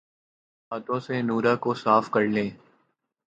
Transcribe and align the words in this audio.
ہاتھوں 0.71 0.99
سے 0.99 1.21
نورہ 1.21 1.55
کو 1.55 1.73
صاف 1.73 2.09
کرلیں 2.11 2.49